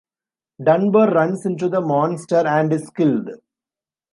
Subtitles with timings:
[0.63, 3.29] Dunbar runs into the monster and is killed.